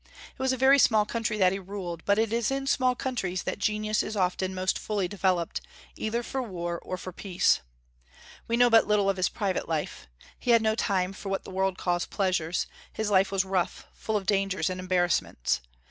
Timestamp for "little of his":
8.87-9.29